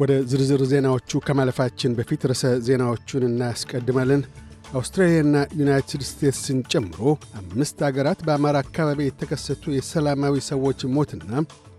[0.00, 4.22] ወደ ዝርዝር ዜናዎቹ ከማለፋችን በፊት ርዕሰ ዜናዎቹን እናስቀድማለን።
[4.72, 7.00] አውስትራሊያና ዩናይትድ ስቴትስን ጨምሮ
[7.40, 11.32] አምስት አገራት በአማራ አካባቢ የተከሰቱ የሰላማዊ ሰዎች ሞትና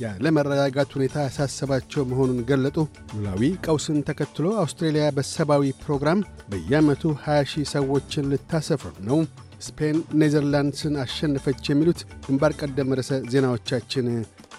[0.00, 2.78] ያለመረጋጋት ሁኔታ ያሳሰባቸው መሆኑን ገለጡ።
[3.14, 6.20] ሉላዊ ቀውስን ተከትሎ አውስትሬልያ በሰብአዊ ፕሮግራም
[6.50, 9.20] በየዓመቱ 20 ሺህ ሰዎችን ልታሰፍር ነው።
[9.66, 14.08] ስፔን ኔዘርላንድስን አሸነፈች። የሚሉት ግንባር ቀደም ርዕሰ ዜናዎቻችን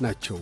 [0.01, 0.39] ናቸው።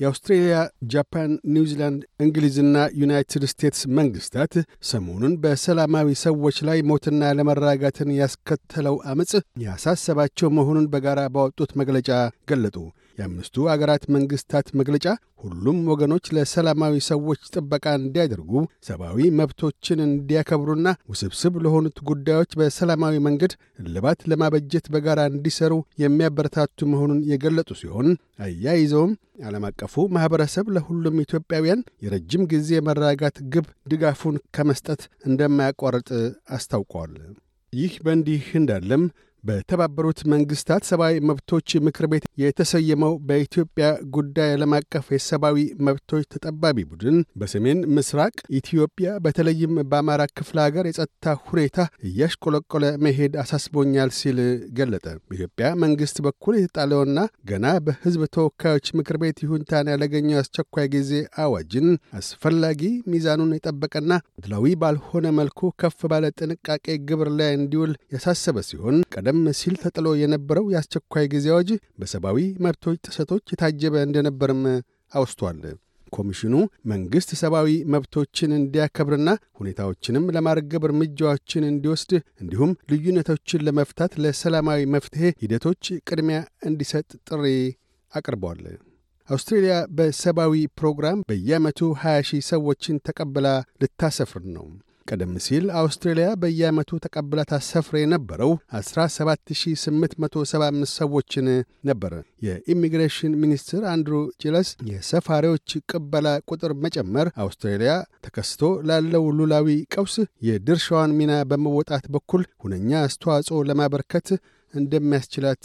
[0.00, 0.56] የአውስትሬልያ፣
[0.92, 4.54] ጃፓን፣ ኒውዚላንድ፣ እንግሊዝና ዩናይትድ ስቴትስ መንግሥታት
[4.90, 9.32] ሰሞኑን በሰላማዊ ሰዎች ላይ ሞትና ለመረጋጋትን ያስከተለው ዐመፅ
[9.64, 12.10] ያሳሰባቸው መሆኑን በጋራ ባወጡት መግለጫ
[12.50, 12.76] ገለጡ።
[13.18, 15.06] የአምስቱ አገራት መንግሥታት መግለጫ
[15.42, 18.52] ሁሉም ወገኖች ለሰላማዊ ሰዎች ጥበቃ እንዲያደርጉ፣
[18.86, 27.70] ሰብአዊ መብቶችን እንዲያከብሩና ውስብስብ ለሆኑት ጉዳዮች በሰላማዊ መንገድ እልባት ለማበጀት በጋራ እንዲሰሩ የሚያበረታቱ መሆኑን የገለጡ
[27.80, 28.08] ሲሆን
[28.46, 29.12] አያይዘውም
[29.46, 36.08] ዓለም አቀፉ ማኅበረሰብ ለሁሉም ኢትዮጵያውያን የረጅም ጊዜ መረጋጋት ግብ ድጋፉን ከመስጠት እንደማያቋርጥ
[36.56, 37.14] አስታውቀዋል።
[37.72, 39.02] ይህ በእንዲህ እንዳለም
[39.46, 47.18] በተባበሩት መንግሥታት ሰብአዊ መብቶች ምክር ቤት የተሰየመው በኢትዮጵያ ጉዳይ ዓለም አቀፍ የሰብአዊ መብቶች ተጠባቢ ቡድን
[47.40, 54.38] በሰሜን ምስራቅ ኢትዮጵያ በተለይም በአማራ ክፍለ ሀገር የጸጥታ ሁኔታ እያሽቆለቆለ መሄድ አሳስቦኛል ሲል
[54.78, 57.18] ገለጠ። በኢትዮጵያ መንግሥት በኩል የተጣለውና
[57.50, 61.88] ገና በሕዝብ ተወካዮች ምክር ቤት ይሁንታን ያላገኘው አስቸኳይ ጊዜ አዋጅን
[62.20, 69.35] አስፈላጊ ሚዛኑን የጠበቀና ድላዊ ባልሆነ መልኩ ከፍ ባለ ጥንቃቄ ግብር ላይ እንዲውል ያሳሰበ ሲሆን ቀደም
[69.58, 71.70] ሲል ተጥሎ የነበረው የአስቸኳይ ጊዜ አዋጅ
[72.00, 74.62] በሰብአዊ መብቶች ጥሰቶች የታጀበ እንደነበርም
[75.12, 75.60] አውስቷል።
[76.12, 76.54] ኮሚሽኑ
[76.90, 86.38] መንግሥት ሰብአዊ መብቶችን እንዲያከብርና ሁኔታዎችንም ለማርገብ እርምጃዎችን እንዲወስድ እንዲሁም ልዩነቶችን ለመፍታት ለሰላማዊ መፍትሔ ሂደቶች ቅድሚያ
[86.70, 87.44] እንዲሰጥ ጥሪ
[88.12, 88.62] አቅርበዋል።
[89.28, 93.46] አውስትሬልያ በሰብአዊ ፕሮግራም በየዓመቱ 20 ሺህ ሰዎችን ተቀብላ
[93.82, 94.66] ልታሰፍር ነው።
[95.08, 101.46] ቀደም ሲል አውስትሬልያ በየዓመቱ ተቀብላ ታሰፍር የነበረው 17875 ሰዎችን
[101.88, 102.12] ነበር።
[102.46, 107.92] የኢሚግሬሽን ሚኒስትር አንድሩ ጂለስ የሰፋሪዎች ቅበላ ቁጥር መጨመር አውስትሬልያ
[108.26, 110.14] ተከስቶ ላለው ሉላዊ ቀውስ
[110.48, 114.28] የድርሻዋን ሚና በመወጣት በኩል ሁነኛ አስተዋጽኦ ለማበርከት
[114.74, 115.64] እንደሚያስችላት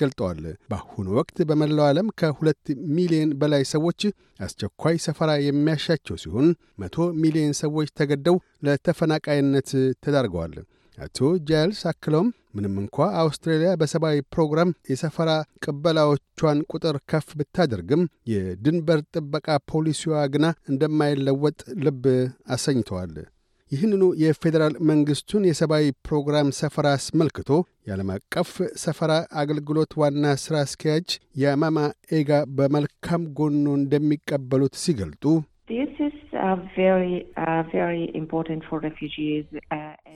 [0.00, 0.40] ገልጠዋል።
[0.70, 2.64] በአሁኑ ወቅት በመላው ዓለም ከሁለት
[2.96, 4.00] ሚሊዮን በላይ ሰዎች
[4.40, 6.48] አስቸኳይ ሰፈራ የሚያሻቸው ሲሆን
[6.82, 8.36] መቶ ሚሊዮን ሰዎች ተገደው
[8.66, 9.70] ለተፈናቃይነት
[10.04, 10.54] ተዳርገዋል።
[10.98, 11.18] አቶ
[11.48, 12.26] ጃይልስ አክለውም
[12.56, 15.30] ምንም እንኳ አውስትራሊያ በሰብአዊ ፕሮግራም የሰፈራ
[15.64, 18.02] ቅበላዎቿን ቁጥር ከፍ ብታደርግም
[18.32, 22.04] የድንበር ጥበቃ ፖሊሲዋ ግና እንደማይለወጥ ልብ
[22.56, 23.14] አሰኝተዋል።
[23.72, 27.50] ይህንኑ የፌዴራል መንግሥቱን የሰብአዊ ፕሮግራም ሰፈራ አስመልክቶ
[27.86, 28.50] የዓለም አቀፍ
[28.82, 31.08] ሰፈራ አገልግሎት ዋና ሥራ አስኪያጅ
[31.42, 31.78] የማማ
[32.18, 35.24] ኤጋ በመልካም ጎኑ እንደሚቀበሉት ሲገልጡ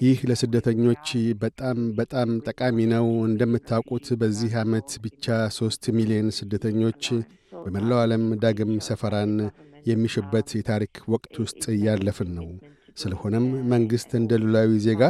[0.03, 1.06] ይህ ለስደተኞች
[1.43, 5.27] በጣም በጣም ጠቃሚ ነው። እንደምታውቁት በዚህ ዓመት ብቻ
[5.59, 7.05] ሦስት ሚሊዮን ስደተኞች
[7.65, 9.34] በመላው ዓለም ዳግም ሰፈራን
[9.87, 12.49] የሚሹበት የታሪክ ወቅት ውስጥ እያለፍን ነው።
[12.97, 15.03] ስለሆነም መንግሥት እንደ ሉላዊ ዜጋ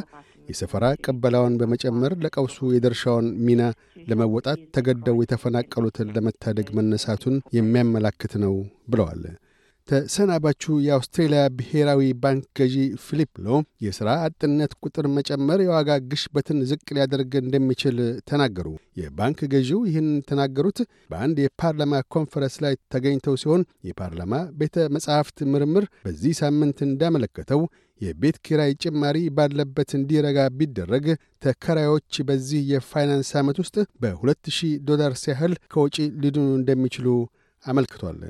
[0.48, 3.62] የሰፈራ ቅበላውን በመጨመር ለቀውሱ የድርሻውን ሚና
[4.10, 8.54] ለመወጣት ተገደው የተፈናቀሉትን ለመታደግ መነሳቱን የሚያመላክት ነው
[8.92, 9.22] ብለዋል።
[9.88, 13.48] ተሰናባቹ የአውስትሬልያ ብሔራዊ ባንክ ገዢ ፊሊፕ ሎ
[13.84, 17.98] የሥራ አጥነት ቁጥር መጨመር የዋጋ ግሽበትን ዝቅ ሊያደርግ እንደሚችል
[18.30, 18.68] ተናገሩ።
[19.00, 20.78] የባንክ ገዢው ይህን የተናገሩት
[21.12, 27.62] በአንድ የፓርላማ ኮንፈረንስ ላይ ተገኝተው ሲሆን የፓርላማ ቤተ መጻሕፍት ምርምር በዚህ ሳምንት እንዳመለከተው
[28.00, 31.06] የቤት ኪራይ ጭማሪ ባለበት እንዲረጋ ቢደረግ
[31.44, 34.58] ተከራዮች በዚህ የፋይናንስ ዓመት ውስጥ በ2000
[34.88, 37.08] ዶላርስ ያህል ከወጪ ሊድኑ እንደሚችሉ
[37.64, 38.20] አመልክቷል።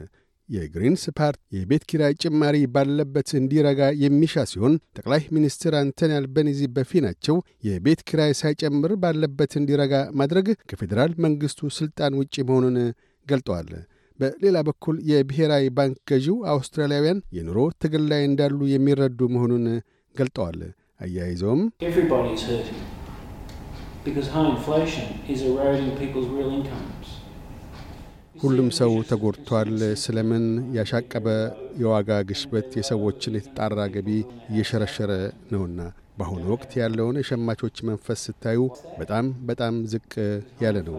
[0.48, 7.36] የግሪንስ ፓርቲ የቤት ኪራይ ጭማሪ ባለበት እንዲረጋ የሚሻ ሲሆን ጠቅላይ ሚኒስትር አንቶኒ አልበኒዚ በፊናቸው
[7.68, 12.78] የቤት ኪራይ ሳይጨምር ባለበት እንዲረጋ ማድረግ ከፌዴራል መንግሥቱ ሥልጣን ውጪ መሆኑን
[13.26, 13.70] ገልጠዋል።
[14.18, 19.66] በሌላ በኩል የብሔራዊ ባንክ ገዢው አውስትራሊያውያን የኑሮ ትግል ላይ እንዳሉ የሚረዱ መሆኑን
[20.14, 20.60] ገልጠዋል።
[21.00, 21.62] አያይዘውም
[28.40, 29.70] ሁሉም ሰው ተጎድቷል።
[30.02, 30.44] ስለምን
[30.76, 31.26] ያሻቀበ
[31.80, 34.08] የዋጋ ግሽበት የሰዎችን የተጣራ ገቢ
[34.50, 35.12] እየሸረሸረ
[35.52, 35.80] ነውና
[36.18, 38.60] በአሁኑ ወቅት ያለውን የሸማቾች መንፈስ ስታዩ
[39.00, 40.12] በጣም በጣም ዝቅ
[40.62, 40.98] ያለ ነው።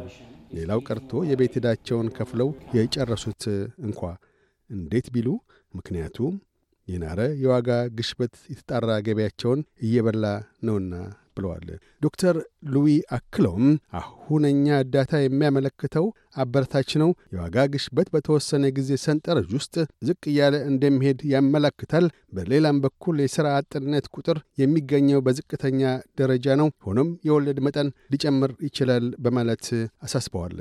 [0.53, 3.43] ሌላው ቀርቶ የቤት ዕዳቸውን ከፍለው የጨረሱት
[3.87, 4.01] እንኳ
[4.69, 5.29] እንዴት ቢሉ
[5.73, 6.33] ምክንያቱም
[6.87, 10.25] የናረ የዋጋ ግሽበት የተጣራ ገቢያቸውን እየበላ
[10.63, 10.93] ነውና
[11.37, 11.67] ብለዋል።
[12.01, 12.35] ዶክተር
[12.73, 12.87] ሉዊ
[13.17, 13.67] አክለውም
[13.99, 16.05] አሁነኛ እርዳታ የሚያመለክተው
[16.37, 19.75] አበረታች ነው። የዋጋ ግሽበት በተወሰነ ጊዜ ሰንጠረዥ ውስጥ
[20.07, 22.07] ዝቅ እያለ እንደሚሄድ ያመላክታል።
[22.37, 25.81] በሌላም በኩል የሥራ አጥነት ቁጥር የሚገኘው በዝቅተኛ
[26.21, 29.65] ደረጃ ነው። ሆኖም የወለድ መጠን ሊጨምር ይችላል በማለት
[30.03, 30.57] አሳስበዋል።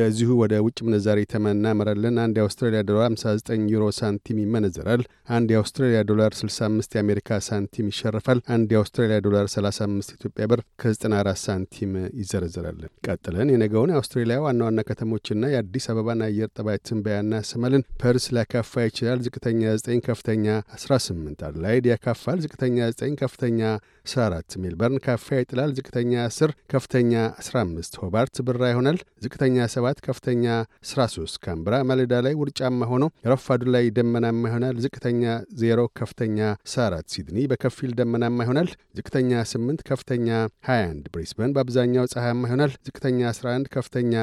[0.00, 6.32] በዚሁ ወደ ውጭ ምንዛሪ ተመናመራለን። አንድ የአውስትራሊያ ዶላር 59 ዩሮ ሳንቲም ይመነዘራል። አንድ የአውስትራሊያ ዶላር
[6.38, 13.92] 65 የአሜሪካ ሳንቲም ይሸርፋል። አንድ የአውስትራሊያ ዶላር 35 ኢትዮጵያ ብር ከ94 ሳንቲም ይዘረዘራል። ቀጥለን የነገውን
[13.92, 20.00] የአውስትሬሊያ ዋና ዋና ከተሞችና የአዲስ አበባን አየር ጠባይ ትንበያ እናሰማለን። ፐርስ ሊያካፋ ይችላል። ዝቅተኛ 9፣
[20.08, 20.46] ከፍተኛ
[20.78, 23.60] 18። አድላይድ ያካፋል። ዝቅተኛ 9፣ ከፍተኛ
[24.08, 27.12] 14። ሜልበርን ካፊያ ይጥላል። ዝቅተኛ 10፣ ከፍተኛ
[27.42, 30.44] 15። ሆባርት ብራ ይሆናል። ዝቅተኛ 7 ከፍተኛ
[30.86, 35.22] 13። ካንብራ ማለዳ ላይ ውርጫማ ሆኖ ረፋዱ ላይ ደመናማ ይሆናል። ዝቅተኛ
[35.60, 40.28] 0 ከፍተኛ 14። ሲድኒ በከፊል ደመናማ ይሆናል። ዝቅተኛ 8 ከፍተኛ
[40.68, 44.14] 21። ብሪስበን በአብዛኛው ፀሐያማ ይሆናል። ዝቅተኛ 11 ከፍተኛ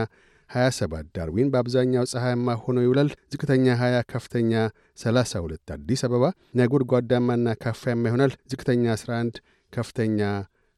[0.50, 4.52] 27። ዳርዊን በአብዛኛው ፀሐያማ ሆኖ ይውላል። ዝቅተኛ 20 ከፍተኛ
[4.98, 6.26] 32። አዲስ አበባ
[6.60, 9.42] ነጎድጓዳማና ካፋያማ ይሆናል። ዝቅተኛ 11
[9.74, 10.20] ከፍተኛ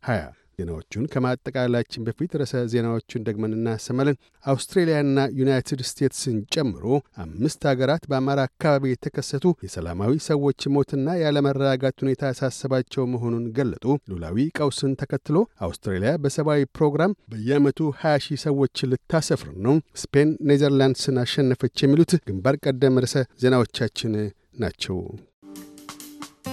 [0.03, 5.07] 20። ዜናዎቹን ከማጠቃላችን በፊት ርዕሰ ዜናዎቹን ደግመን እናሰማለን። አውስትሬልያና
[5.39, 6.85] ዩናይትድ ስቴትስን ጨምሮ
[7.23, 14.93] አምስት አገራት በአማራ አካባቢ የተከሰቱ የሰላማዊ ሰዎች ሞትና ያለመረጋጋት ሁኔታ ያሳሰባቸው መሆኑን ገለጡ። ሉላዊ ቀውስን
[15.01, 22.57] ተከትሎ አውስትሬልያ በሰብአዊ ፕሮግራም በየዓመቱ 20 ሺህ ሰዎች ልታሰፍር ነው። ስፔን ኔዘርላንድስን አሸነፈች። የሚሉት ግንባር
[22.65, 24.13] ቀደም ርዕሰ ዜናዎቻችን
[24.59, 24.97] ናቸው።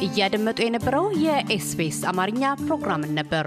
[0.06, 3.46] እያደመጡ የነበረው የኤስቢኤስ አማርኛ ፕሮግራምን ነበር።